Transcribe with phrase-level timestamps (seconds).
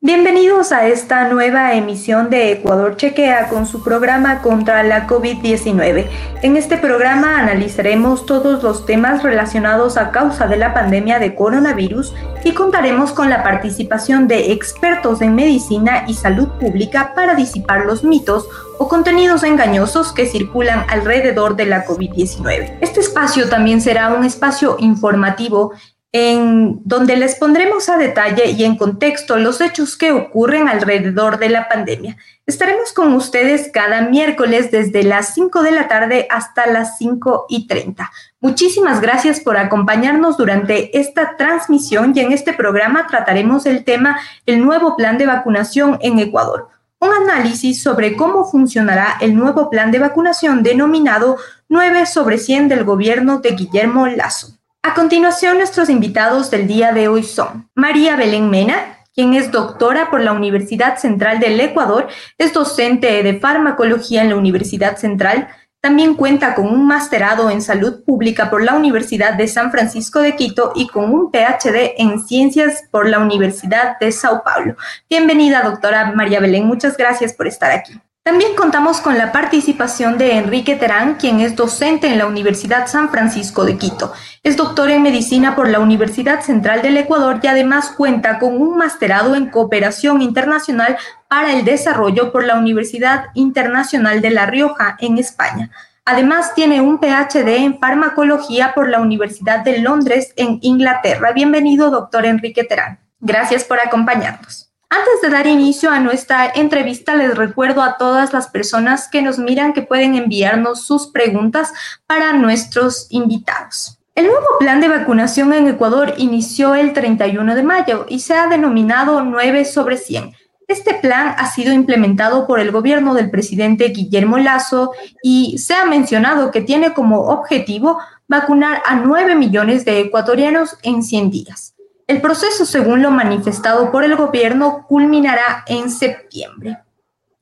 [0.00, 6.06] Bienvenidos a esta nueva emisión de Ecuador Chequea con su programa contra la COVID-19.
[6.42, 12.14] En este programa analizaremos todos los temas relacionados a causa de la pandemia de coronavirus
[12.44, 18.04] y contaremos con la participación de expertos en medicina y salud pública para disipar los
[18.04, 22.78] mitos o contenidos engañosos que circulan alrededor de la COVID-19.
[22.80, 25.72] Este espacio también será un espacio informativo
[26.12, 31.50] en donde les pondremos a detalle y en contexto los hechos que ocurren alrededor de
[31.50, 32.16] la pandemia.
[32.46, 37.66] Estaremos con ustedes cada miércoles desde las 5 de la tarde hasta las 5 y
[37.66, 38.10] 30.
[38.40, 44.64] Muchísimas gracias por acompañarnos durante esta transmisión y en este programa trataremos el tema el
[44.64, 46.68] nuevo plan de vacunación en Ecuador.
[47.00, 51.36] Un análisis sobre cómo funcionará el nuevo plan de vacunación denominado
[51.68, 54.57] 9 sobre 100 del gobierno de Guillermo Lazo.
[54.88, 60.08] A continuación, nuestros invitados del día de hoy son María Belén Mena, quien es doctora
[60.08, 62.08] por la Universidad Central del Ecuador,
[62.38, 65.48] es docente de farmacología en la Universidad Central,
[65.82, 70.36] también cuenta con un masterado en salud pública por la Universidad de San Francisco de
[70.36, 74.74] Quito y con un PhD en ciencias por la Universidad de Sao Paulo.
[75.10, 76.64] Bienvenida, doctora María Belén.
[76.64, 78.00] Muchas gracias por estar aquí.
[78.28, 83.08] También contamos con la participación de Enrique Terán, quien es docente en la Universidad San
[83.08, 84.12] Francisco de Quito.
[84.42, 88.76] Es doctor en medicina por la Universidad Central del Ecuador y además cuenta con un
[88.76, 95.16] masterado en cooperación internacional para el desarrollo por la Universidad Internacional de La Rioja, en
[95.16, 95.70] España.
[96.04, 101.32] Además, tiene un PhD en farmacología por la Universidad de Londres, en Inglaterra.
[101.32, 102.98] Bienvenido, doctor Enrique Terán.
[103.20, 104.67] Gracias por acompañarnos.
[104.90, 109.38] Antes de dar inicio a nuestra entrevista, les recuerdo a todas las personas que nos
[109.38, 111.72] miran que pueden enviarnos sus preguntas
[112.06, 113.98] para nuestros invitados.
[114.14, 118.46] El nuevo plan de vacunación en Ecuador inició el 31 de mayo y se ha
[118.46, 120.32] denominado 9 sobre 100.
[120.66, 124.92] Este plan ha sido implementado por el gobierno del presidente Guillermo Lazo
[125.22, 131.02] y se ha mencionado que tiene como objetivo vacunar a 9 millones de ecuatorianos en
[131.02, 131.74] 100 días.
[132.08, 136.78] El proceso, según lo manifestado por el gobierno, culminará en septiembre.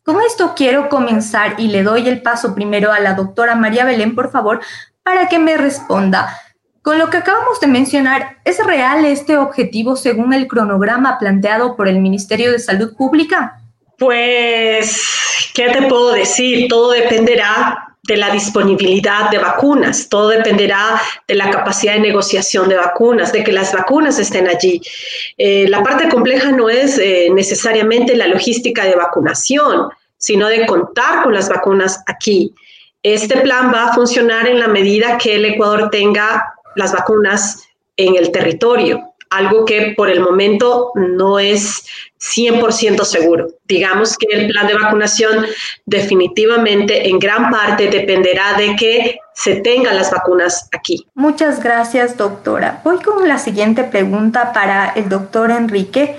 [0.03, 4.17] Con esto quiero comenzar y le doy el paso primero a la doctora María Belén,
[4.17, 4.61] por favor,
[5.05, 6.37] para que me responda.
[6.83, 11.87] Con lo que acabamos de mencionar, ¿es real este objetivo según el cronograma planteado por
[11.87, 13.61] el Ministerio de Salud Pública?
[13.99, 15.01] Pues,
[15.55, 16.67] ¿qué te puedo decir?
[16.69, 22.77] Todo dependerá de la disponibilidad de vacunas, todo dependerá de la capacidad de negociación de
[22.77, 24.81] vacunas, de que las vacunas estén allí.
[25.37, 31.23] Eh, la parte compleja no es eh, necesariamente la logística de vacunación, sino de contar
[31.23, 32.55] con las vacunas aquí.
[33.03, 38.17] Este plan va a funcionar en la medida que el Ecuador tenga las vacunas en
[38.17, 41.87] el territorio algo que por el momento no es
[42.21, 43.49] 100% seguro.
[43.65, 45.47] Digamos que el plan de vacunación
[45.85, 51.07] definitivamente en gran parte dependerá de que se tengan las vacunas aquí.
[51.15, 52.81] Muchas gracias, doctora.
[52.85, 56.17] Voy con la siguiente pregunta para el doctor Enrique.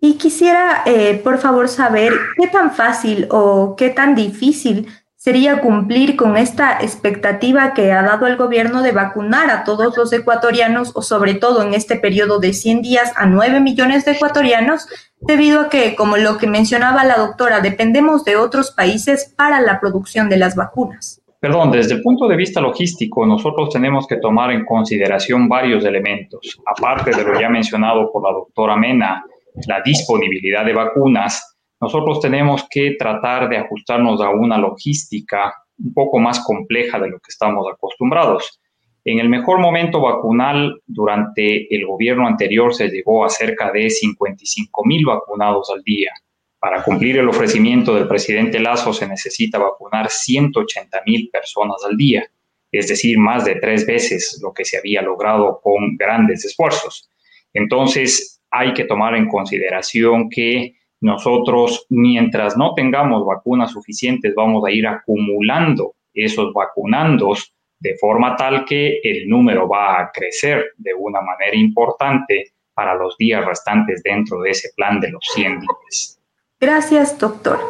[0.00, 4.86] Y quisiera, eh, por favor, saber qué tan fácil o qué tan difícil
[5.28, 10.10] sería cumplir con esta expectativa que ha dado el gobierno de vacunar a todos los
[10.10, 14.88] ecuatorianos o sobre todo en este periodo de 100 días a 9 millones de ecuatorianos,
[15.20, 19.78] debido a que, como lo que mencionaba la doctora, dependemos de otros países para la
[19.80, 21.20] producción de las vacunas.
[21.40, 26.58] Perdón, desde el punto de vista logístico, nosotros tenemos que tomar en consideración varios elementos.
[26.64, 29.22] Aparte de lo ya mencionado por la doctora Mena,
[29.66, 36.18] la disponibilidad de vacunas, nosotros tenemos que tratar de ajustarnos a una logística un poco
[36.18, 38.60] más compleja de lo que estamos acostumbrados.
[39.04, 44.84] En el mejor momento vacunal, durante el gobierno anterior se llegó a cerca de 55
[44.84, 46.10] mil vacunados al día.
[46.58, 52.26] Para cumplir el ofrecimiento del presidente Lazo se necesita vacunar 180 mil personas al día,
[52.72, 57.08] es decir, más de tres veces lo que se había logrado con grandes esfuerzos.
[57.54, 64.70] Entonces, hay que tomar en consideración que nosotros, mientras no tengamos vacunas suficientes, vamos a
[64.70, 71.20] ir acumulando esos vacunandos de forma tal que el número va a crecer de una
[71.20, 76.20] manera importante para los días restantes dentro de ese plan de los 100 días.
[76.60, 77.60] Gracias, doctor.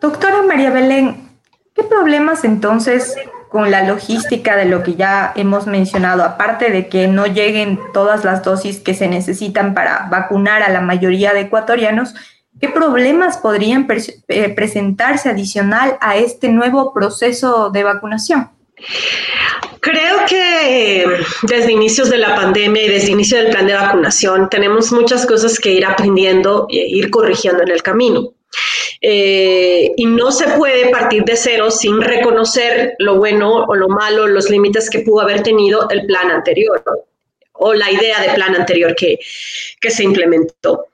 [0.00, 1.28] Doctora María Belén,
[1.74, 3.16] ¿qué problemas entonces
[3.48, 8.24] con la logística de lo que ya hemos mencionado, aparte de que no lleguen todas
[8.24, 12.14] las dosis que se necesitan para vacunar a la mayoría de ecuatorianos,
[12.60, 13.86] ¿qué problemas podrían
[14.28, 18.50] eh, presentarse adicional a este nuevo proceso de vacunación?
[19.80, 21.06] Creo que
[21.42, 25.58] desde inicios de la pandemia y desde inicio del plan de vacunación tenemos muchas cosas
[25.58, 28.32] que ir aprendiendo e ir corrigiendo en el camino.
[29.00, 34.26] Eh, y no se puede partir de cero sin reconocer lo bueno o lo malo,
[34.26, 36.82] los límites que pudo haber tenido el plan anterior
[37.52, 39.18] o la idea de plan anterior que,
[39.80, 40.86] que se implementó.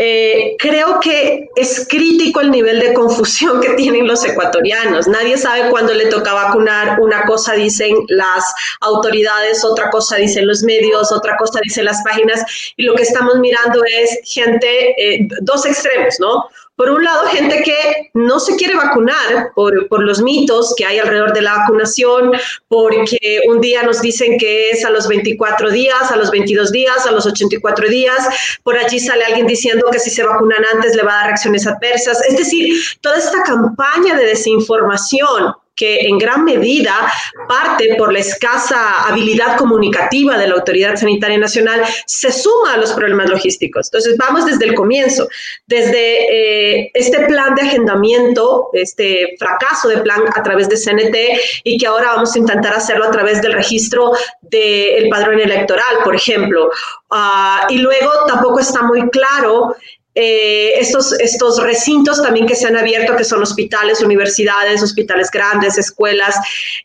[0.00, 5.08] Eh, creo que es crítico el nivel de confusión que tienen los ecuatorianos.
[5.08, 7.00] Nadie sabe cuándo le toca vacunar.
[7.00, 8.44] Una cosa dicen las
[8.80, 12.44] autoridades, otra cosa dicen los medios, otra cosa dicen las páginas.
[12.76, 16.44] Y lo que estamos mirando es gente, eh, dos extremos, ¿no?
[16.78, 21.32] Por un lado, gente que no se quiere vacunar por, los mitos que hay alrededor
[21.32, 22.30] de la vacunación,
[22.68, 27.04] porque un día nos dicen que es a los 24 días, a los 22 días,
[27.04, 28.28] a los 84 días,
[28.62, 31.66] por allí sale alguien diciendo que si se vacunan antes le va a dar reacciones
[31.66, 32.24] adversas.
[32.28, 37.10] Es decir, toda esta campaña de desinformación que en gran medida
[37.48, 42.92] parte por la escasa habilidad comunicativa de la Autoridad Sanitaria Nacional, se suma a los
[42.92, 43.86] problemas logísticos.
[43.86, 45.28] Entonces, vamos desde el comienzo,
[45.66, 51.16] desde eh, este plan de agendamiento, este fracaso de plan a través de CNT
[51.64, 56.16] y que ahora vamos a intentar hacerlo a través del registro del padrón electoral, por
[56.16, 56.70] ejemplo.
[57.10, 59.74] Uh, y luego tampoco está muy claro
[60.20, 65.78] eh, estos, estos recintos también que se han abierto, que son hospitales, universidades, hospitales grandes,
[65.78, 66.34] escuelas,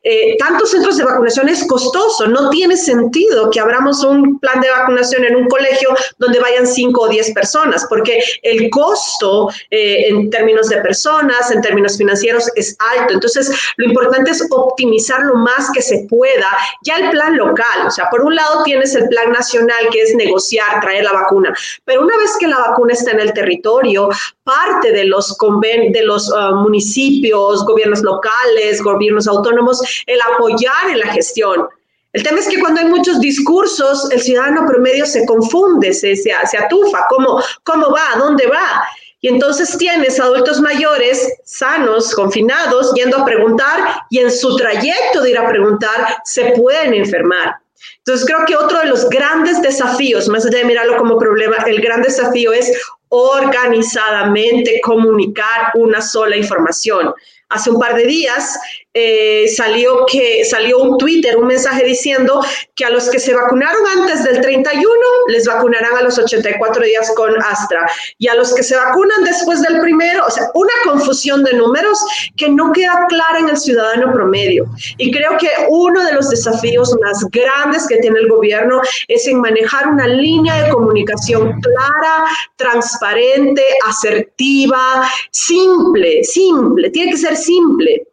[0.04, 2.28] eh, tantos centros de vacunación es costoso.
[2.28, 5.90] No tiene sentido que abramos un plan de vacunación en un colegio
[6.20, 11.64] donde vayan 5 o 10 personas, porque el costo eh, en términos de personas, en
[11.64, 13.16] términos financieros, es alto.
[13.16, 16.56] Entonces, lo importante es optimizar lo más que se pueda.
[16.84, 20.14] Ya el plan local, o sea, por un lado tienes el plan nacional, que es
[20.14, 21.52] negociar, traer la vacuna,
[21.84, 24.10] pero una vez que la vacuna está en el territorio,
[24.44, 31.08] parte de los, de los uh, municipios, gobiernos locales, gobiernos autónomos, el apoyar en la
[31.08, 31.68] gestión.
[32.14, 36.31] El tema es que cuando hay muchos discursos, el ciudadano promedio se confunde, se, se,
[36.50, 38.20] se atufa, ¿cómo, ¿cómo va?
[38.20, 38.84] ¿Dónde va?
[39.24, 45.31] Y entonces tienes adultos mayores, sanos, confinados, yendo a preguntar y en su trayecto de
[45.31, 47.56] ir a preguntar se pueden enfermar.
[48.00, 51.81] Entonces creo que otro de los grandes desafíos, más allá de mirarlo como problema, el
[51.81, 52.70] gran desafío es
[53.15, 57.13] organizadamente comunicar una sola información.
[57.50, 58.57] Hace un par de días
[58.95, 62.42] eh, salió, que, salió un Twitter, un mensaje diciendo
[62.75, 64.88] que a los que se vacunaron antes del 31
[65.30, 69.62] les vacunarán a los 84 días con Astra y a los que se vacunan después
[69.62, 72.00] del primero, o sea, una confusión de números
[72.38, 74.66] que no queda clara en el ciudadano promedio.
[74.98, 79.42] Y creo que uno de los desafíos más grandes que tiene el gobierno es en
[79.42, 82.25] manejar una línea de comunicación clara,
[82.57, 88.07] transparente, asertiva, simple, simple, tiene que ser simple.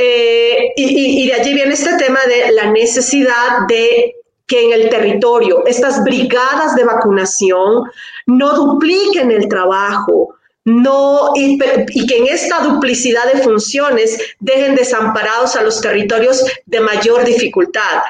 [0.00, 4.14] Eh, y, de allí viene este tema de la necesidad de
[4.46, 7.82] que en el territorio estas brigadas de vacunación
[8.26, 11.58] no dupliquen el trabajo, no, y,
[11.88, 18.02] y, que en esta duplicidad de funciones dejen desamparados a los territorios de mayor dificultad.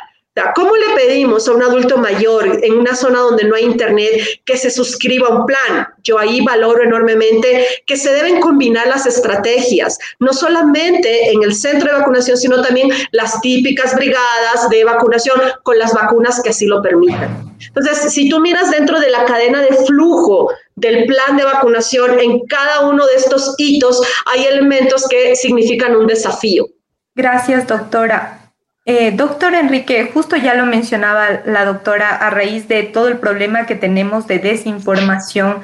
[0.55, 4.11] ¿Cómo le pedimos a un adulto mayor en una zona donde no hay internet
[4.45, 5.89] que se suscriba a un plan?
[6.03, 11.91] Yo ahí valoro enormemente que se deben combinar las estrategias, no solamente en el centro
[11.91, 16.83] de vacunación, sino también las típicas brigadas de vacunación con las vacunas que así lo
[16.83, 17.49] permitan.
[17.67, 22.47] Entonces, si tú miras dentro de la cadena de flujo del plan de vacunación, en
[22.47, 26.67] cada uno de estos hitos hay elementos que significan un desafío.
[27.15, 28.48] Gracias, doctora.
[28.91, 33.67] Eh, doctor Enrique, justo ya lo mencionaba la doctora a raíz de todo el problema
[33.67, 35.61] que tenemos de desinformación,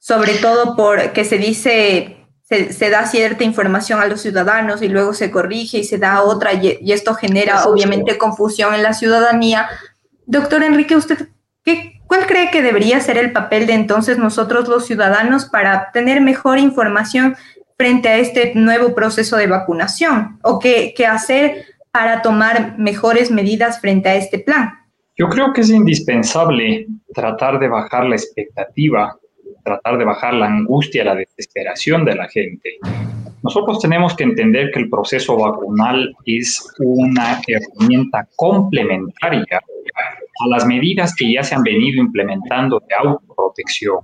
[0.00, 5.30] sobre todo porque se dice, se, da cierta información a los ciudadanos y luego se
[5.30, 9.68] corrige y se da otra y, esto genera obviamente confusión en la ciudadanía.
[10.26, 11.28] Doctor Enrique, ¿usted
[11.62, 16.20] qué, cuál cree que debería ser el papel de entonces nosotros los ciudadanos para tener
[16.20, 17.36] mejor información
[17.78, 20.40] frente a este nuevo proceso de vacunación?
[20.42, 21.73] ¿O qué, qué hacer?
[21.94, 24.72] Para tomar mejores medidas frente a este plan?
[25.16, 29.16] Yo creo que es indispensable tratar de bajar la expectativa,
[29.62, 32.78] tratar de bajar la angustia, la desesperación de la gente.
[33.44, 41.14] Nosotros tenemos que entender que el proceso vacunal es una herramienta complementaria a las medidas
[41.14, 44.00] que ya se han venido implementando de autoprotección,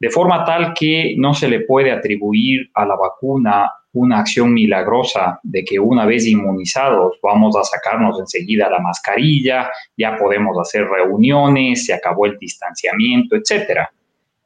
[0.00, 5.40] de forma tal que no se le puede atribuir a la vacuna una acción milagrosa
[5.42, 11.86] de que una vez inmunizados vamos a sacarnos enseguida la mascarilla, ya podemos hacer reuniones,
[11.86, 13.80] se acabó el distanciamiento, etc.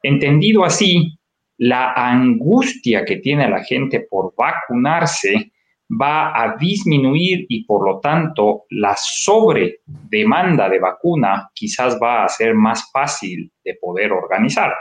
[0.01, 1.17] Entendido así,
[1.57, 5.51] la angustia que tiene la gente por vacunarse
[5.89, 12.55] va a disminuir y por lo tanto la sobredemanda de vacuna quizás va a ser
[12.55, 14.73] más fácil de poder organizar.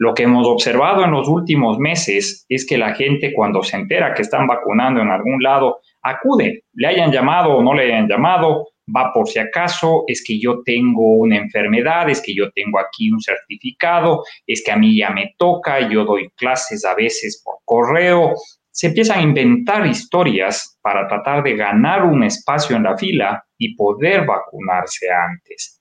[0.00, 4.14] Lo que hemos observado en los últimos meses es que la gente cuando se entera
[4.14, 8.68] que están vacunando en algún lado, acude, le hayan llamado o no le hayan llamado,
[8.96, 13.10] va por si acaso, es que yo tengo una enfermedad, es que yo tengo aquí
[13.10, 17.56] un certificado, es que a mí ya me toca, yo doy clases a veces por
[17.66, 18.32] correo.
[18.70, 23.76] Se empiezan a inventar historias para tratar de ganar un espacio en la fila y
[23.76, 25.78] poder vacunarse antes.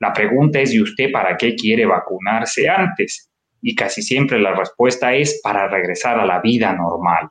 [0.00, 3.27] La pregunta es, ¿y usted para qué quiere vacunarse antes?
[3.60, 7.30] Y casi siempre la respuesta es para regresar a la vida normal.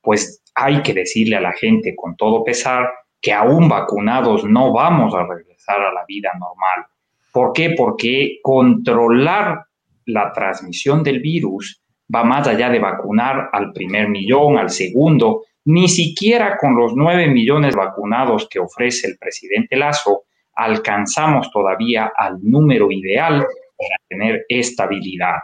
[0.00, 2.90] Pues hay que decirle a la gente con todo pesar
[3.20, 6.86] que aún vacunados no vamos a regresar a la vida normal.
[7.32, 7.74] ¿Por qué?
[7.76, 9.64] Porque controlar
[10.06, 11.82] la transmisión del virus
[12.14, 17.26] va más allá de vacunar al primer millón, al segundo, ni siquiera con los nueve
[17.28, 23.40] millones vacunados que ofrece el presidente Lazo alcanzamos todavía al número ideal
[23.76, 25.36] para tener estabilidad.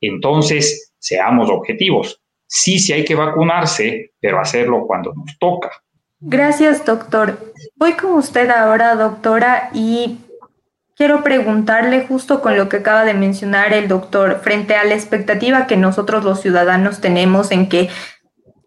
[0.00, 2.20] Entonces, seamos objetivos.
[2.46, 5.70] Sí, sí hay que vacunarse, pero hacerlo cuando nos toca.
[6.20, 7.52] Gracias, doctor.
[7.76, 10.18] Voy con usted ahora, doctora, y
[10.96, 15.66] quiero preguntarle justo con lo que acaba de mencionar el doctor, frente a la expectativa
[15.66, 17.90] que nosotros los ciudadanos tenemos en que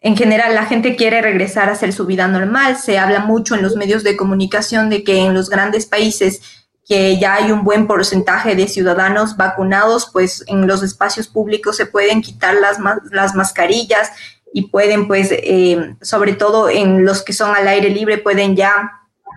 [0.02, 2.78] en general la gente quiere regresar a hacer su vida normal.
[2.78, 6.59] Se habla mucho en los medios de comunicación de que en los grandes países
[6.90, 11.86] que ya hay un buen porcentaje de ciudadanos vacunados, pues en los espacios públicos se
[11.86, 12.80] pueden quitar las,
[13.12, 14.12] las mascarillas
[14.52, 18.92] y pueden, pues, eh, sobre todo en los que son al aire libre, pueden ya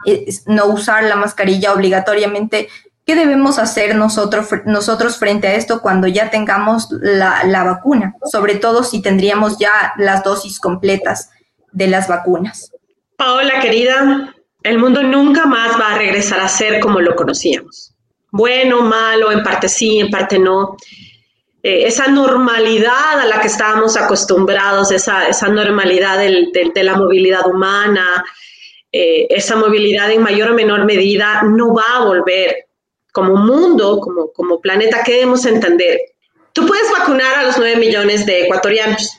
[0.06, 2.71] eh, no usar la mascarilla obligatoriamente.
[3.04, 8.14] ¿Qué debemos hacer nosotros, nosotros frente a esto cuando ya tengamos la, la vacuna?
[8.25, 11.28] Sobre todo si tendríamos ya las dosis completas
[11.71, 12.73] de las vacunas.
[13.18, 17.95] Paola, querida, el mundo nunca más va a regresar a ser como lo conocíamos.
[18.31, 20.76] Bueno, malo, en parte sí, en parte no.
[21.62, 28.25] Eh, esa normalidad a la que estábamos acostumbrados, esa, normalidad de la movilidad humana,
[28.90, 32.66] eh, esa movilidad en mayor o menor medida no va a volver.
[33.12, 36.00] Como mundo, como, como planeta, ¿qué debemos entender?
[36.52, 39.11] Tú puedes vacunar a los 9 millones de ecuatorianos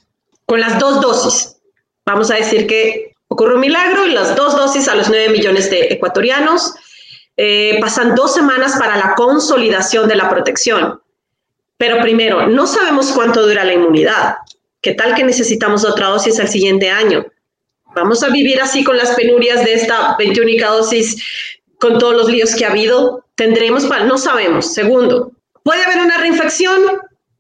[0.46, 1.58] con las dos dosis.
[2.06, 5.68] Vamos a decir que Ocurre un milagro y las dos dosis a los 9 millones
[5.72, 6.76] de ecuatorianos.
[7.36, 11.02] Eh, pasan dos semanas para la consolidación de la protección.
[11.78, 14.36] Pero primero, no sabemos cuánto dura la inmunidad.
[14.84, 17.26] ¿Qué tal que necesitamos otra dosis el siguiente año?
[17.96, 21.20] ¿Vamos a vivir así con las penurias de esta 21 dosis,
[21.80, 23.26] con todos los líos que ha habido?
[23.34, 23.90] ¿Tendremos?
[24.06, 24.76] No sabemos.
[24.76, 25.32] Segundo,
[25.64, 26.84] ¿puede haber una reinfección?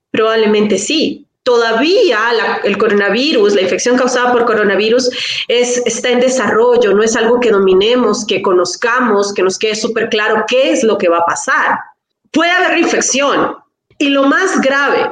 [0.09, 2.19] Probablemente sí todavía
[2.63, 5.09] el coronavirus, la infección causada por coronavirus
[5.47, 10.09] es, está en desarrollo, no es algo que dominemos, que conozcamos, que nos quede súper
[10.09, 11.79] claro qué es lo que va a pasar.
[12.31, 13.57] Puede haber infección
[13.97, 15.11] y lo más grave,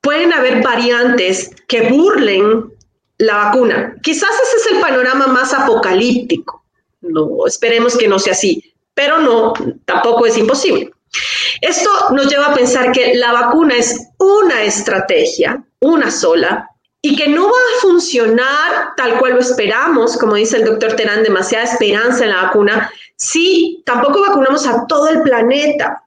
[0.00, 2.72] pueden haber variantes que burlen
[3.18, 3.96] la vacuna.
[4.02, 6.62] Quizás ese es el panorama más apocalíptico.
[7.00, 10.92] No, esperemos que no sea así, pero no, tampoco es imposible.
[11.62, 16.68] Esto nos lleva a pensar que la vacuna es una estrategia, una sola,
[17.00, 21.22] y que no va a funcionar tal cual lo esperamos, como dice el doctor Terán,
[21.22, 26.02] demasiada esperanza en la vacuna, si tampoco vacunamos a todo el planeta.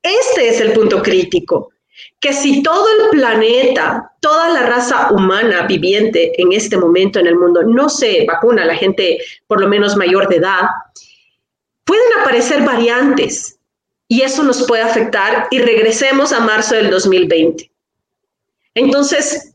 [0.00, 1.72] Este es el punto crítico,
[2.20, 7.34] que si todo el planeta, toda la raza humana viviente en este momento en el
[7.34, 10.68] mundo no se vacuna, la gente por lo menos mayor de edad,
[11.84, 13.58] pueden aparecer variantes
[14.12, 17.72] y eso nos puede afectar y regresemos a marzo del 2020.
[18.74, 19.54] Entonces,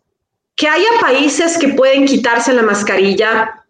[0.55, 3.63] que haya países que pueden quitarse la mascarilla,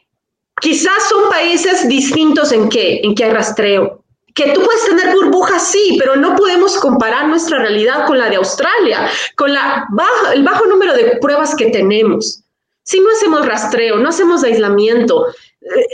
[0.62, 4.02] quizás son países distintos en qué, en qué hay rastreo.
[4.34, 8.38] Que tú puedes tener burbujas, sí, pero no podemos comparar nuestra realidad con la de
[8.38, 9.86] Australia, con la
[10.34, 12.44] el bajo número de pruebas que tenemos.
[12.84, 15.26] Si no hacemos rastreo, no hacemos aislamiento,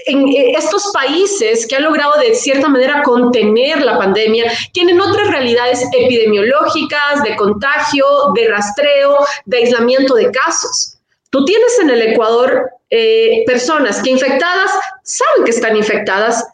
[0.05, 5.87] en estos países que han logrado de cierta manera contener la pandemia tienen otras realidades
[5.93, 8.05] epidemiológicas, de contagio,
[8.35, 10.97] de rastreo, de aislamiento de casos.
[11.29, 14.69] Tú tienes en el Ecuador eh, personas que infectadas
[15.03, 16.45] saben que están infectadas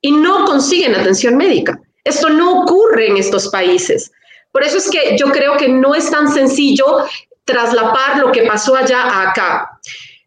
[0.00, 1.78] y no consiguen atención médica.
[2.04, 4.10] Esto no ocurre en estos países.
[4.52, 7.04] Por eso es que yo creo que no es tan sencillo
[7.44, 9.80] traslapar lo que pasó allá a acá.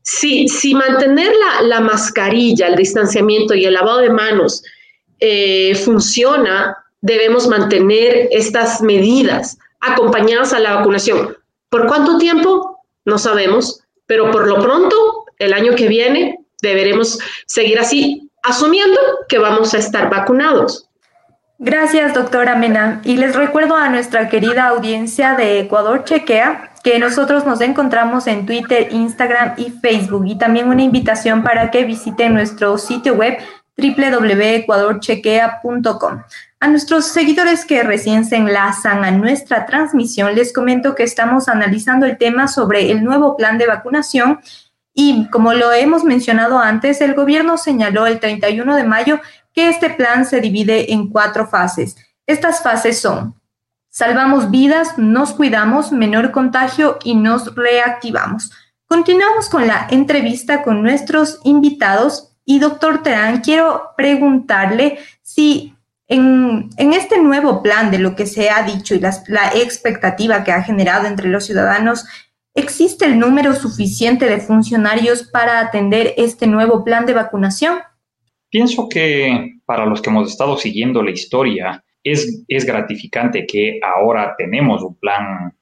[0.07, 1.33] Si, mantener
[1.63, 4.63] la, mascarilla, el distanciamiento y el lavado de manos
[5.19, 11.35] eh, funciona, debemos mantener estas medidas acompañadas a la vacunación.
[11.69, 12.81] ¿Por cuánto tiempo?
[13.03, 19.39] No sabemos, pero por lo pronto, el año que viene, deberemos seguir así, asumiendo que
[19.39, 20.87] vamos a estar vacunados.
[21.59, 23.01] Gracias, doctora Mena.
[23.03, 28.45] Y les recuerdo a nuestra querida audiencia de Ecuador Chequea que nosotros nos encontramos en
[28.45, 33.39] Twitter, Instagram y Facebook y también una invitación para que visiten nuestro sitio web
[33.75, 36.21] www.ecuadorchequea.com.
[36.61, 42.05] A nuestros seguidores que recién se enlazan a nuestra transmisión, les comento que estamos analizando
[42.05, 44.39] el tema sobre el nuevo plan de vacunación
[44.93, 49.19] y como lo hemos mencionado antes, el gobierno señaló el 31 de mayo
[49.53, 51.97] que este plan se divide en cuatro fases.
[52.25, 53.35] Estas fases son
[53.97, 58.51] salvamos vidas, nos cuidamos, menor contagio y nos reactivamos.
[58.85, 65.73] Continuamos con la entrevista con nuestros invitados y doctor Terán, quiero preguntarle si
[66.07, 70.61] en, este nuevo plan de lo que se ha dicho y la expectativa que ha
[70.61, 72.05] generado entre los ciudadanos,
[72.53, 77.79] ¿existe el número suficiente de funcionarios para atender este nuevo plan de vacunación?
[78.51, 84.35] Pienso que para los que hemos estado siguiendo la historia, es, es gratificante que ahora
[84.37, 85.53] tenemos un plan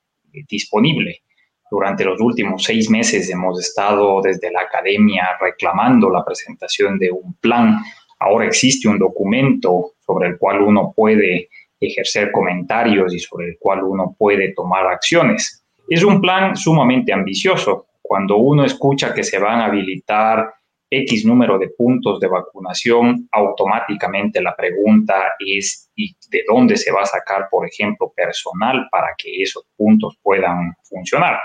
[0.47, 1.21] disponible.
[1.69, 7.33] Durante los últimos seis meses hemos estado desde la academia reclamando la presentación de un
[7.35, 7.79] plan.
[8.19, 11.49] Ahora existe un documento sobre el cual uno puede
[11.79, 15.63] ejercer comentarios y sobre el cual uno puede tomar acciones.
[15.89, 17.87] Es un plan sumamente ambicioso.
[18.01, 20.53] Cuando uno escucha que se van a habilitar
[21.01, 27.01] X número de puntos de vacunación, automáticamente la pregunta es ¿y de dónde se va
[27.01, 31.39] a sacar, por ejemplo, personal para que esos puntos puedan funcionar?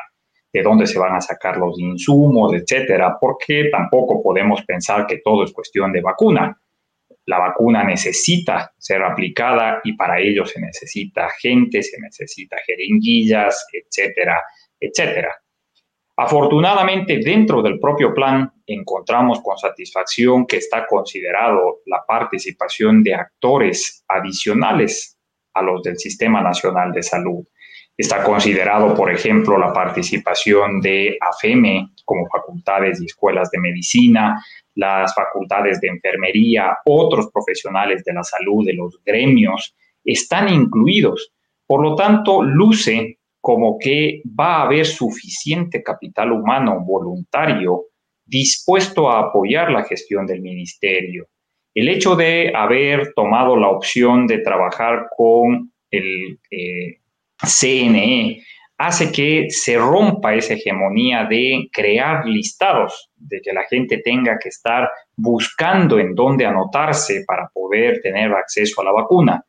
[0.52, 3.16] ¿De dónde se van a sacar los insumos, etcétera?
[3.20, 6.60] Porque tampoco podemos pensar que todo es cuestión de vacuna.
[7.26, 14.42] La vacuna necesita ser aplicada y para ello se necesita gente, se necesita jeringuillas, etcétera,
[14.80, 15.32] etcétera.
[16.22, 24.04] Afortunadamente, dentro del propio plan encontramos con satisfacción que está considerado la participación de actores
[24.06, 25.18] adicionales
[25.54, 27.42] a los del Sistema Nacional de Salud.
[27.96, 35.14] Está considerado, por ejemplo, la participación de AFEME como facultades y escuelas de medicina, las
[35.14, 41.32] facultades de enfermería, otros profesionales de la salud, de los gremios, están incluidos.
[41.66, 47.86] Por lo tanto, luce como que va a haber suficiente capital humano voluntario
[48.24, 51.26] dispuesto a apoyar la gestión del ministerio.
[51.74, 56.98] El hecho de haber tomado la opción de trabajar con el eh,
[57.42, 58.42] CNE
[58.78, 64.48] hace que se rompa esa hegemonía de crear listados, de que la gente tenga que
[64.48, 69.44] estar buscando en dónde anotarse para poder tener acceso a la vacuna.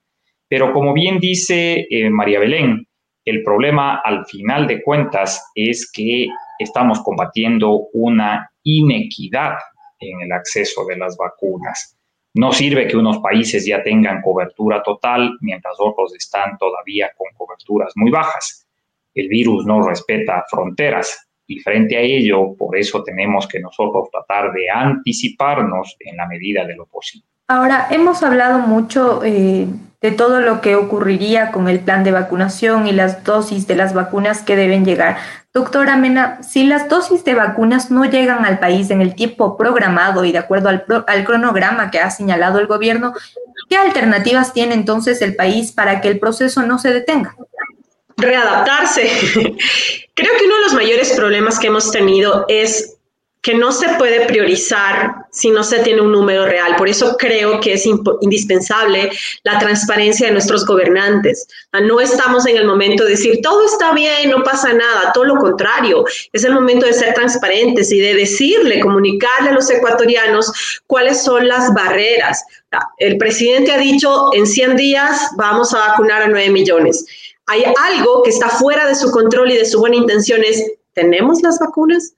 [0.50, 2.86] Pero como bien dice eh, María Belén,
[3.26, 9.56] el problema al final de cuentas es que estamos combatiendo una inequidad
[10.00, 11.98] en el acceso de las vacunas.
[12.34, 17.92] No sirve que unos países ya tengan cobertura total mientras otros están todavía con coberturas
[17.96, 18.68] muy bajas.
[19.14, 24.54] El virus no respeta fronteras y frente a ello, por eso tenemos que nosotros tratar
[24.54, 27.28] de anticiparnos en la medida de lo posible.
[27.52, 29.68] Ahora, hemos hablado mucho eh,
[30.00, 33.94] de todo lo que ocurriría con el plan de vacunación y las dosis de las
[33.94, 35.18] vacunas que deben llegar.
[35.54, 40.24] Doctora Mena, si las dosis de vacunas no llegan al país en el tiempo programado
[40.24, 43.14] y de acuerdo al, al cronograma que ha señalado el gobierno,
[43.70, 47.36] ¿qué alternativas tiene entonces el país para que el proceso no se detenga?
[48.16, 49.10] Readaptarse.
[50.14, 52.96] Creo que uno de los mayores problemas que hemos tenido es
[53.42, 56.76] que no se puede priorizar si no se tiene un número real.
[56.76, 59.12] Por eso creo que es indispensable
[59.44, 61.48] la transparencia de nuestros gobernantes.
[61.74, 65.38] No estamos en el momento de decir, todo está bien, no pasa nada, todo lo
[65.38, 66.06] contrario.
[66.34, 70.52] Es el momento de ser transparentes y de decirle, comunicarle a los ecuatorianos
[70.86, 72.44] cuáles son las barreras.
[72.98, 77.06] El presidente ha dicho, en 100 días vamos a vacunar a 9 millones.
[77.48, 80.64] Hay algo que está fuera de su control y de su buena intención es,
[80.94, 82.14] ¿tenemos las vacunas?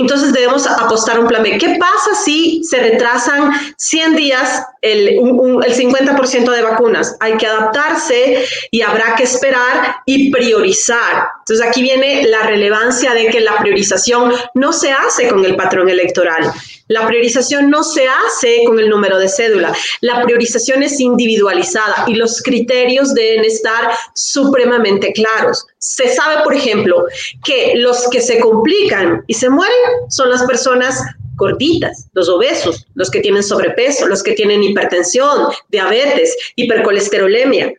[0.00, 1.58] Entonces debemos apostar un plan B.
[1.58, 7.16] ¿Qué pasa si se retrasan 100 días el, el 50% de vacunas?
[7.20, 11.28] Hay que adaptarse y habrá que esperar y priorizar.
[11.40, 15.88] Entonces aquí viene la relevancia de que la priorización no se hace con el patrón
[15.88, 16.52] electoral.
[16.88, 19.74] La priorización no se hace con el número de cédula.
[20.00, 25.66] La priorización es individualizada y los criterios deben estar supremamente claros.
[25.78, 27.04] Se sabe, por ejemplo,
[27.44, 29.76] que los que se complican y se mueren
[30.08, 31.00] son las personas
[31.34, 37.74] gorditas, los obesos, los que tienen sobrepeso, los que tienen hipertensión, diabetes, hipercolesterolemia.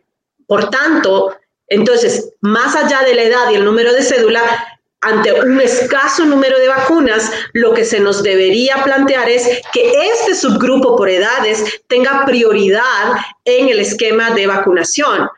[0.46, 1.34] Por tanto,
[1.66, 6.58] entonces, más allá de la edad y el número de cédula, ante un escaso número
[6.58, 12.24] de vacunas, lo que se nos debería plantear es que este subgrupo por edades tenga
[12.24, 13.12] prioridad
[13.44, 15.28] en el esquema de vacunación.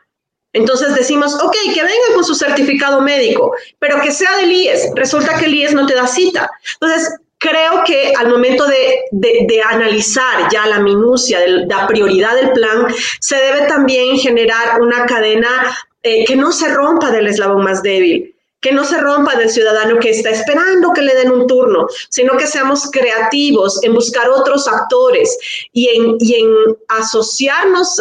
[0.53, 4.91] Entonces decimos, ok, que venga con su certificado médico, pero que sea del IES.
[4.95, 6.49] Resulta que el IES no te da cita.
[6.73, 12.87] Entonces, creo que al momento de, analizar ya la minucia, de la prioridad del plan,
[13.19, 18.35] se debe también generar una cadena eh, que no se rompa del eslabón más débil
[18.61, 22.37] que no se rompa del ciudadano que está esperando que le den un turno, sino
[22.37, 25.37] que seamos creativos en buscar otros actores
[25.73, 27.99] y en, en asociarnos,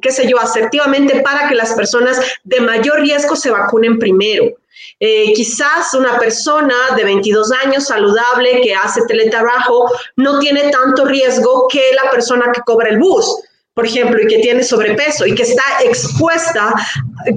[0.00, 4.54] qué sé yo, asertivamente para que las personas de mayor riesgo se vacunen primero.
[5.00, 11.66] Eh, quizás una persona de 22 años saludable que hace teletrabajo no tiene tanto riesgo
[11.68, 13.26] que la persona que cobra el bus
[13.74, 16.72] por ejemplo, y que tiene sobrepeso y que está expuesta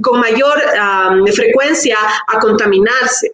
[0.02, 0.62] con mayor
[1.34, 1.96] frecuencia
[2.28, 3.32] a contaminarse.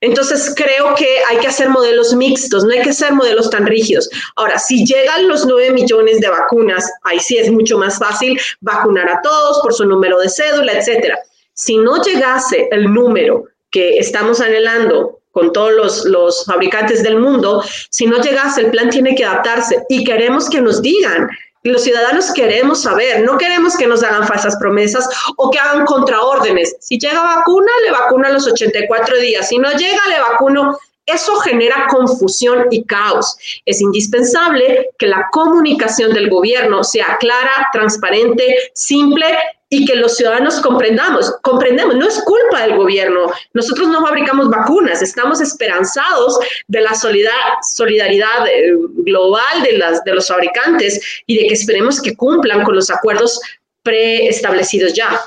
[0.00, 4.08] Entonces creo que hay que hacer modelos mixtos, no hay que hacer modelos tan rígidos.
[4.36, 9.08] Ahora, si llegan los 9 millones de vacunas, ahí sí es mucho más fácil vacunar
[9.08, 11.18] a todos por su número de cédula, etcétera.
[11.54, 17.64] Si no llegase el número que estamos anhelando con todos los, los fabricantes del mundo,
[17.88, 21.28] si no llegase, el plan tiene que adaptarse y queremos que nos digan
[21.64, 26.76] los ciudadanos queremos saber, no queremos que nos hagan falsas promesas o que hagan contraórdenes.
[26.80, 29.48] Si llega vacuna, le vacuno a los 84 días.
[29.48, 30.78] Si no llega, le vacuno.
[31.06, 33.36] Eso genera confusión y caos.
[33.64, 39.26] Es indispensable que la comunicación del gobierno sea clara, transparente, simple
[39.74, 45.02] y que los ciudadanos comprendamos, comprendemos, no es culpa del gobierno, nosotros no fabricamos vacunas,
[45.02, 52.00] estamos esperanzados de la solidaridad eh, global de, de los fabricantes y de que esperemos
[52.00, 53.40] que cumplan con los acuerdos
[53.82, 55.20] preestablecidos ya.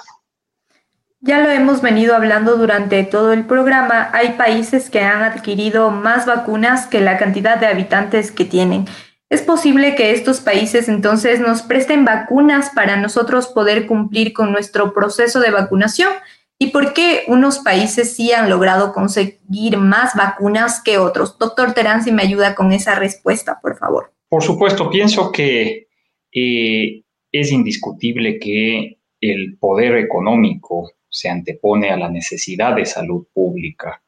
[1.20, 6.26] Ya lo hemos venido hablando durante todo el programa, hay países que han adquirido más
[6.26, 8.86] vacunas que la cantidad de habitantes que tienen.
[9.30, 14.94] ¿Es posible que estos países entonces nos presten vacunas para nosotros poder cumplir con nuestro
[14.94, 16.14] proceso de vacunación?
[16.58, 21.38] ¿Y por qué unos países sí han logrado conseguir más vacunas que otros?
[21.38, 24.14] Doctor Terán, si me ayuda con esa respuesta, por favor.
[24.30, 25.88] Por supuesto, pienso que
[26.34, 34.02] eh, es indiscutible que el poder económico se antepone a la necesidad de salud pública.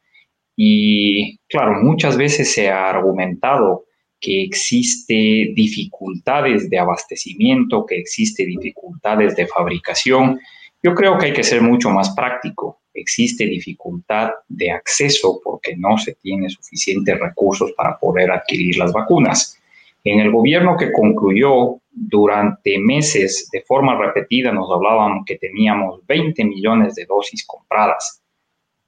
[0.56, 3.86] Y claro, muchas veces se ha argumentado
[4.20, 10.40] que existe dificultades de abastecimiento, que existe dificultades de fabricación.
[10.84, 12.82] Yo creo que hay que ser mucho más práctico.
[12.94, 19.58] Existe dificultad de acceso porque no se tiene suficientes recursos para poder adquirir las vacunas.
[20.04, 26.46] En el gobierno que concluyó durante meses de forma repetida nos hablaban que teníamos 20
[26.46, 28.22] millones de dosis compradas.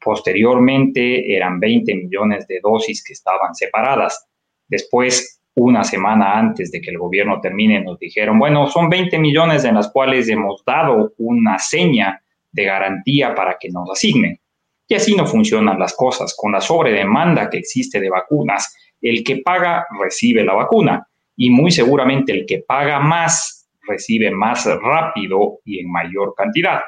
[0.03, 4.25] Posteriormente eran 20 millones de dosis que estaban separadas.
[4.71, 9.65] Después, una semana antes de que el gobierno termine, nos dijeron, bueno, son 20 millones
[9.65, 14.39] en las cuales hemos dado una seña de garantía para que nos asignen.
[14.87, 16.33] Y así no funcionan las cosas.
[16.37, 21.05] Con la sobredemanda que existe de vacunas, el que paga recibe la vacuna
[21.35, 26.79] y muy seguramente el que paga más recibe más rápido y en mayor cantidad.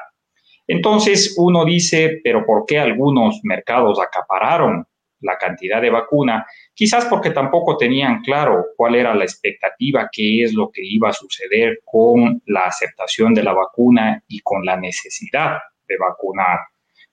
[0.66, 4.86] Entonces uno dice, pero ¿por qué algunos mercados acapararon
[5.24, 10.52] la cantidad de vacuna, quizás porque tampoco tenían claro cuál era la expectativa, qué es
[10.52, 15.58] lo que iba a suceder con la aceptación de la vacuna y con la necesidad
[15.88, 16.58] de vacunar.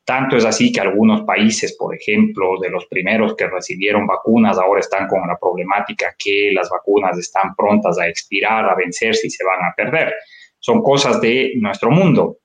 [0.03, 4.79] Tanto es así que algunos países, por ejemplo, de los primeros que recibieron vacunas, ahora
[4.79, 9.45] están con la problemática que las vacunas están prontas a expirar, a vencerse y se
[9.45, 10.13] van a perder.
[10.59, 12.37] Son cosas de nuestro mundo.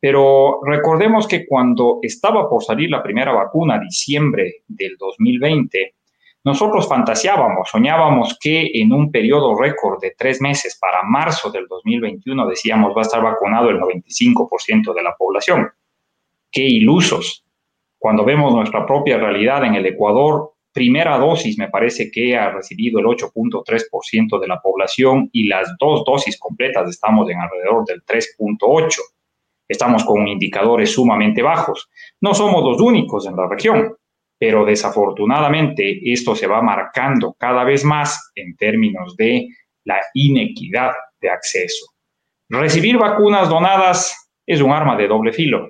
[0.00, 5.94] Pero recordemos que cuando estaba por salir la primera vacuna, diciembre del 2020,
[6.44, 12.46] nosotros fantaseábamos, soñábamos que en un periodo récord de tres meses para marzo del 2021
[12.46, 15.68] decíamos va a estar vacunado el 95% de la población.
[16.50, 17.44] Qué ilusos.
[17.98, 23.00] Cuando vemos nuestra propia realidad en el Ecuador, primera dosis me parece que ha recibido
[23.00, 28.94] el 8.3% de la población y las dos dosis completas estamos en alrededor del 3.8%
[29.68, 31.88] estamos con indicadores sumamente bajos.
[32.20, 33.94] No somos los únicos en la región.
[34.38, 39.48] Pero desafortunadamente esto se va marcando cada vez más en términos de
[39.84, 41.86] la inequidad de acceso.
[42.48, 45.68] Recibir vacunas donadas es un arma de doble filo,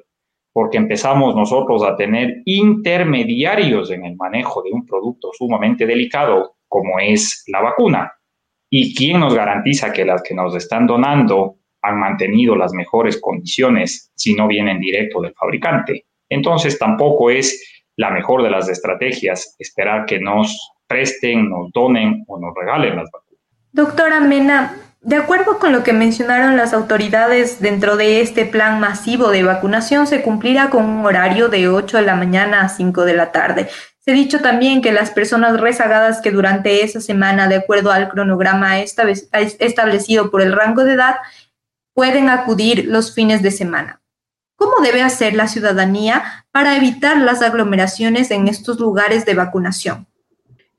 [0.53, 7.01] porque empezamos nosotros a tener intermediarios en el manejo de un producto sumamente delicado como
[7.01, 8.13] es la vacuna.
[8.71, 14.13] ¿Y quién nos garantiza que las que nos están donando han mantenido las mejores condiciones
[14.15, 16.05] si no vienen directo del fabricante?
[16.29, 22.39] Entonces tampoco es la mejor de las estrategias esperar que nos presten, nos donen o
[22.39, 23.43] nos regalen las vacunas.
[23.73, 29.31] Doctora Mena, de acuerdo con lo que mencionaron las autoridades, dentro de este plan masivo
[29.31, 33.15] de vacunación se cumplirá con un horario de 8 de la mañana a 5 de
[33.15, 33.69] la tarde.
[33.99, 38.09] Se ha dicho también que las personas rezagadas que durante esa semana, de acuerdo al
[38.09, 41.17] cronograma establecido por el rango de edad,
[41.95, 44.01] pueden acudir los fines de semana.
[44.59, 50.09] ¿Cómo debe hacer la ciudadanía para evitar las aglomeraciones en estos lugares de vacunación?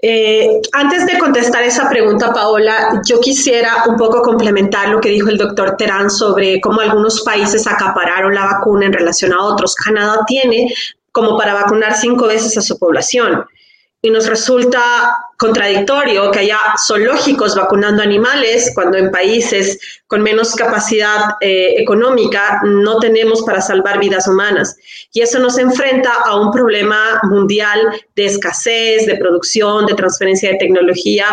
[0.01, 5.29] Eh, antes de contestar esa pregunta, Paola, yo quisiera un poco complementar lo que dijo
[5.29, 9.75] el doctor Terán sobre cómo algunos países acapararon la vacuna en relación a otros.
[9.75, 10.73] Canadá tiene
[11.13, 13.45] como para vacunar cinco veces a su población
[14.01, 21.35] y nos resulta contradictorio que haya zoológicos vacunando animales cuando en países con menos capacidad
[21.39, 24.75] eh, económica no tenemos para salvar vidas humanas.
[25.13, 27.79] Y eso nos enfrenta a un problema mundial
[28.15, 31.27] de escasez, de producción, de transferencia de tecnología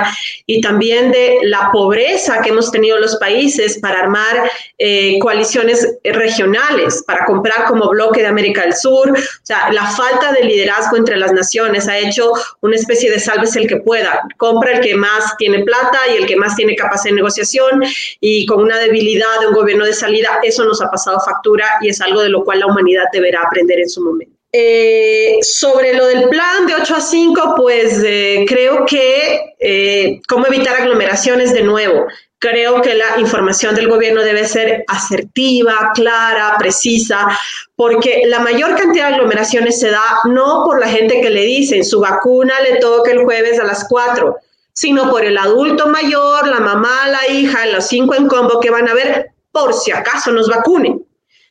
[0.46, 7.02] y también de la pobreza que hemos tenido los países para armar eh, coaliciones regionales,
[7.06, 9.10] para comprar como bloque de América del Sur.
[9.10, 13.56] O sea, la falta de liderazgo entre las naciones ha hecho una especie de salves
[13.56, 13.95] el que puede
[14.36, 17.82] Compra el que más tiene plata y el que más tiene capacidad de negociación
[18.20, 21.88] y con una debilidad de un gobierno de salida, eso nos ha pasado factura y
[21.88, 24.36] es algo de lo cual la humanidad deberá aprender en su momento.
[24.52, 30.46] Eh, sobre lo del plan de 8 a 5, pues eh, creo que eh, cómo
[30.46, 32.06] evitar aglomeraciones de nuevo.
[32.38, 37.26] Creo que la información del gobierno debe ser asertiva, clara, precisa,
[37.74, 41.84] porque la mayor cantidad de aglomeraciones se da no por la gente que le dicen
[41.84, 44.36] su vacuna le toca el jueves a las 4,
[44.74, 48.88] sino por el adulto mayor, la mamá, la hija, los cinco en combo que van
[48.88, 51.05] a ver por si acaso nos vacunen.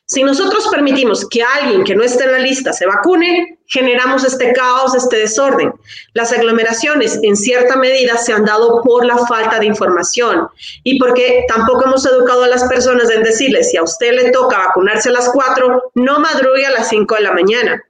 [0.07, 4.53] Si nosotros permitimos que alguien que no esté en la lista se vacune, generamos este
[4.53, 5.73] caos, este desorden.
[6.13, 10.47] Las aglomeraciones en cierta medida se han dado por la falta de información
[10.83, 14.59] y porque tampoco hemos educado a las personas en decirles, si a usted le toca
[14.59, 17.83] vacunarse a las 4, no madrugue a las 5 de la mañana.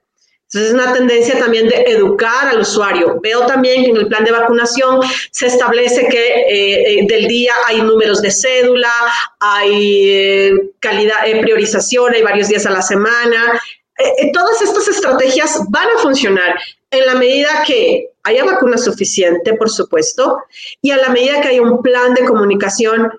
[0.47, 3.19] Entonces es una tendencia también de educar al usuario.
[3.21, 4.99] Veo también que en el plan de vacunación
[5.31, 8.91] se establece que eh, eh, del día hay números de cédula,
[9.39, 10.53] hay eh,
[11.41, 13.60] priorización, hay varios días a la semana.
[14.34, 16.60] todas estas estrategias van a funcionar
[16.91, 20.38] en la medida que haya vacuna suficiente, por supuesto,
[20.81, 23.12] y a la medida que haya un plan de comunicación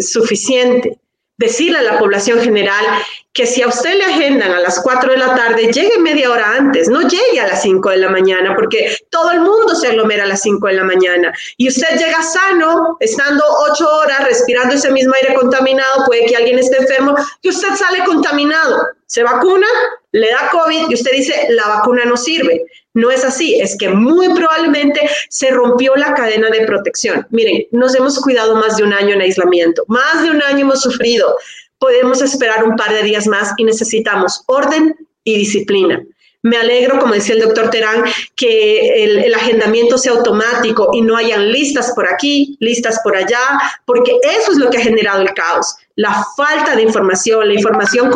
[0.00, 0.98] suficiente
[1.36, 2.84] decirle a la población general
[3.32, 6.54] que si a usted le agendan a las 4 de la tarde, llegue media hora
[6.56, 10.22] antes, no llegue a las 5 de la mañana, porque todo el mundo se aglomera
[10.22, 11.32] a las 5 de la mañana.
[11.56, 13.42] Y usted llega sano, estando
[13.72, 18.04] 8 horas, respirando ese mismo aire contaminado, puede que alguien esté enfermo, y usted sale
[18.04, 18.86] contaminado.
[19.06, 19.66] Se vacuna,
[20.12, 22.64] le da COVID y usted dice, la vacuna no sirve.
[22.94, 27.26] No es así, es que muy probablemente se rompió la cadena de protección.
[27.30, 30.82] Miren, nos hemos cuidado más de un año en aislamiento, más de un año hemos
[30.82, 31.36] sufrido.
[31.78, 36.04] Podemos esperar un par de días más y necesitamos orden y disciplina.
[36.42, 38.04] Me alegro, como decía el doctor Terán,
[38.36, 43.40] que el, el, agendamiento sea automático y no hayan listas por aquí, listas por allá,
[43.86, 48.10] porque eso es lo que ha generado el caos la falta de información, la información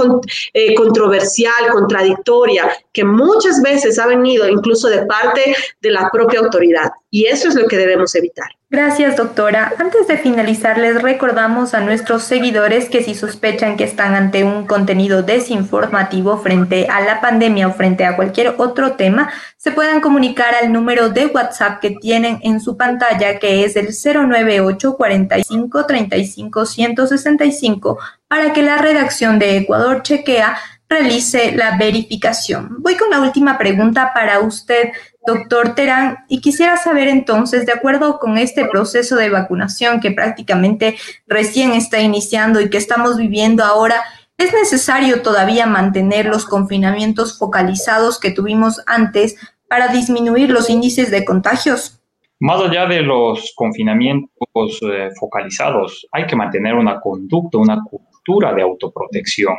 [0.52, 6.90] eh, controversial, contradictoria, que muchas veces ha venido incluso de parte de la propia autoridad.
[7.10, 8.48] Y eso es lo que debemos evitar.
[8.70, 9.72] Gracias, doctora.
[9.78, 14.66] Antes de finalizar, les recordamos a nuestros seguidores que si sospechan que están ante un
[14.66, 20.54] contenido desinformativo frente a la pandemia o frente a cualquier otro tema, se puedan comunicar
[20.54, 26.66] al número de WhatsApp que tienen en su pantalla, que es el 098 45 35
[26.66, 32.76] 165, para que la redacción de Ecuador Chequea realice la verificación.
[32.80, 34.92] Voy con la última pregunta para usted,
[35.26, 40.96] doctor Terán, y quisiera saber entonces, de acuerdo con este proceso de vacunación que prácticamente
[41.26, 44.02] recién está iniciando y que estamos viviendo ahora,
[44.38, 49.36] ¿es necesario todavía mantener los confinamientos focalizados que tuvimos antes
[49.68, 52.00] para disminuir los índices de contagios?
[52.40, 58.62] Más allá de los confinamientos eh, focalizados, hay que mantener una conducta, una cultura de
[58.62, 59.56] autoprotección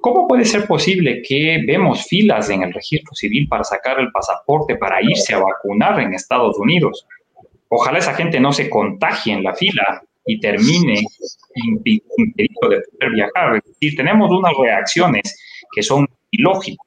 [0.00, 4.76] ¿Cómo puede ser posible que vemos filas en el registro civil para sacar el pasaporte
[4.76, 7.06] para irse a vacunar en Estados Unidos?
[7.68, 11.02] Ojalá esa gente no se contagie en la fila y termine
[11.54, 13.56] impedido de poder viajar.
[13.56, 15.38] Es decir, tenemos unas reacciones
[15.72, 16.86] que son ilógicas.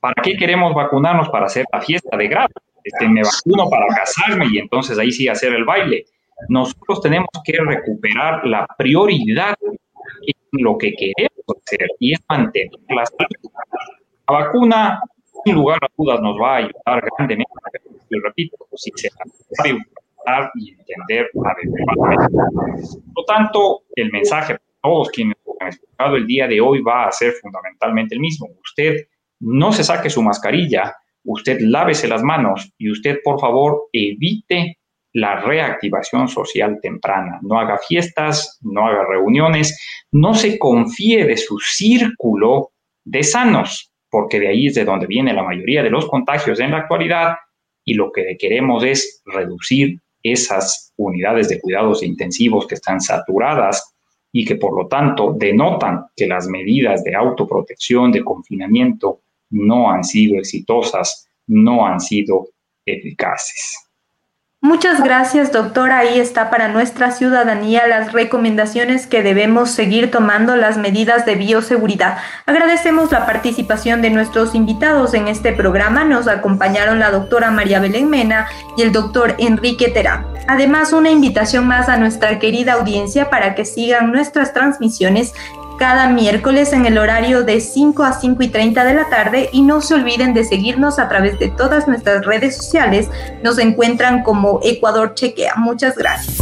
[0.00, 1.28] ¿Para qué queremos vacunarnos?
[1.28, 2.52] Para hacer la fiesta de grado.
[2.82, 6.04] Este, me vacuno para casarme y entonces ahí sí hacer el baile.
[6.48, 11.33] Nosotros tenemos que recuperar la prioridad en lo que queremos
[11.98, 13.04] y es la
[14.26, 15.00] vacuna,
[15.44, 17.52] sin lugar a dudas, nos va a ayudar grandemente.
[18.10, 19.10] Y repito, si se
[20.26, 21.84] va y entender adecuadamente.
[23.14, 27.06] Por lo tanto, el mensaje para todos quienes han escuchado el día de hoy va
[27.06, 28.48] a ser fundamentalmente el mismo.
[28.62, 29.06] Usted
[29.40, 34.78] no se saque su mascarilla, usted lávese las manos y usted, por favor, evite
[35.14, 37.38] la reactivación social temprana.
[37.42, 39.78] No haga fiestas, no haga reuniones,
[40.12, 42.72] no se confíe de su círculo
[43.04, 46.72] de sanos, porque de ahí es de donde viene la mayoría de los contagios en
[46.72, 47.36] la actualidad
[47.84, 53.94] y lo que queremos es reducir esas unidades de cuidados intensivos que están saturadas
[54.32, 60.02] y que por lo tanto denotan que las medidas de autoprotección, de confinamiento, no han
[60.02, 62.48] sido exitosas, no han sido
[62.84, 63.83] eficaces.
[64.64, 65.98] Muchas gracias, doctora.
[65.98, 72.16] Ahí está para nuestra ciudadanía las recomendaciones que debemos seguir tomando las medidas de bioseguridad.
[72.46, 76.04] Agradecemos la participación de nuestros invitados en este programa.
[76.04, 78.46] Nos acompañaron la doctora María Belén Mena
[78.78, 80.28] y el doctor Enrique Terán.
[80.48, 85.34] Además, una invitación más a nuestra querida audiencia para que sigan nuestras transmisiones
[85.78, 89.62] cada miércoles en el horario de 5 a 5 y 30 de la tarde y
[89.62, 93.08] no se olviden de seguirnos a través de todas nuestras redes sociales.
[93.42, 95.54] Nos encuentran como Ecuador Chequea.
[95.56, 96.36] Muchas gracias.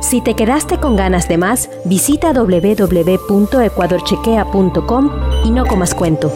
[0.00, 5.10] Si te quedaste con ganas de más, visita www.ecuadorchequea.com
[5.44, 6.30] y no comas cuento.